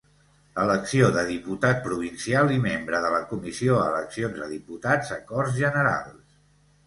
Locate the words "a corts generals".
5.17-6.41